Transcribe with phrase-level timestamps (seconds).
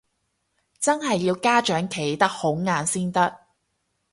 [0.79, 3.39] 真係要家長企得好硬先得